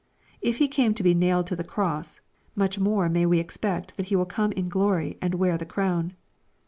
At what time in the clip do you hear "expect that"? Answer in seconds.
3.37-4.07